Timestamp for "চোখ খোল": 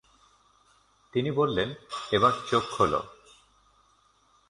2.45-2.91